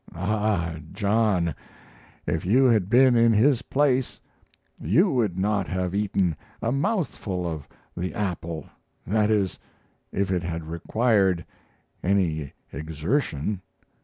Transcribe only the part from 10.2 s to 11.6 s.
it had required